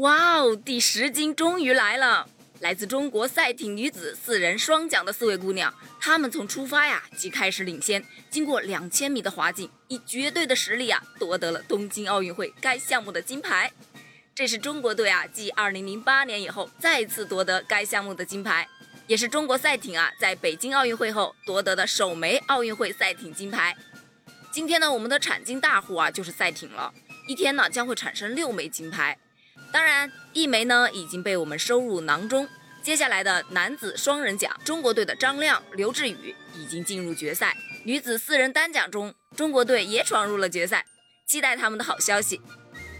[0.00, 2.26] 哇哦，第十金终于来了！
[2.60, 13.70] 来自中国赛艇女子四人双桨的四位姑娘，她们从出发呀即开始领先，经过两千米的滑进，以绝对的实力啊夺得了东京奥运会该项目的金牌。
[14.34, 18.66] 这是中国队啊继二零零八年以后再次夺得该项目的金牌，
[19.06, 23.76] 也是中国赛艇啊在北京奥运会后夺得的首枚奥运会赛艇金牌。
[24.50, 26.90] 今天呢，我们的产金大户啊就是赛艇了，
[27.28, 29.18] 一天呢将会产生六枚金牌。
[29.72, 32.48] 当然，一枚呢已经被我们收入囊中。
[32.82, 37.56] 接下来的男子双人奖，中国队的张亮、刘志宇已经进入决赛。
[37.84, 40.86] 女子四人单奖中，中国队也闯入了决赛，
[41.26, 42.40] 期待他们的好消息。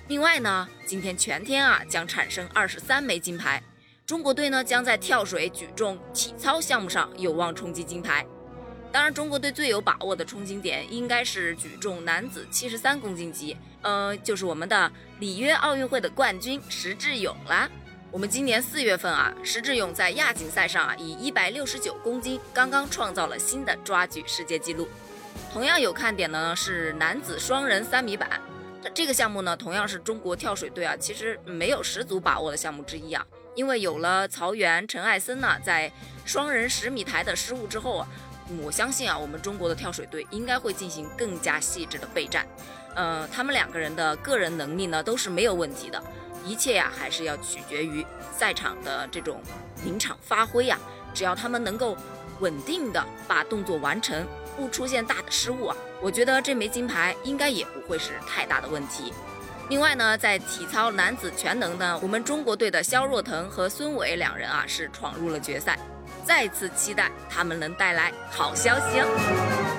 [0.08, 3.62] 另外呢，今天全天啊将产生二十三枚金牌，
[4.04, 8.26] 中国队呢将在跳水、举重、体操项目上有望冲击金牌。
[8.92, 17.70] 当然，中国队最有把握的冲金点应该是举重男子七十三公斤级，呃，就是我们的里约奥运会的冠军石智勇啦。
[18.10, 24.88] 我们今年四月份啊，石智勇在亚锦赛上啊，以一百六十九公斤刚刚创造了新的抓举世界纪录。
[25.52, 28.40] 同样有看点的呢是男子双人三米板，
[28.92, 35.92] 这个项目呢同样是中国跳水队啊其实没有十足把握的项目之一啊，因为有了曹原、陈艾森呢在
[36.24, 38.08] 双人十米台的失误之后啊。
[38.58, 42.46] 我相信啊，我们中国的跳水队应该会进行更加细致的备战。
[42.94, 46.02] 呃，他们两个人的个人能力呢都是没有问题的，
[46.44, 48.04] 一切呀还是要取决于
[48.36, 49.40] 赛场的这种
[49.84, 50.78] 临场发挥呀。
[51.14, 51.96] 只要他们能够
[52.40, 54.26] 稳定的把动作完成，
[54.56, 59.12] 不出现大的失误啊，我觉得这枚金牌应该也不会是太大的问题。
[59.68, 65.78] 另外呢，在体操男子全能呢，我们中国队的肖若腾和孙伟两人啊是闯入了决赛。
[66.30, 69.69] 再次期待他们能带来好消息哦！